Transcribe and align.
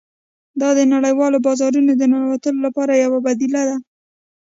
دا 0.61 0.69
د 0.77 0.79
نړیوالو 0.93 1.37
بازارونو 1.45 1.91
د 1.95 2.03
ننوتلو 2.11 2.59
لپاره 2.67 2.93
یو 3.03 3.11
بدیل 3.25 3.53
دی 3.69 3.77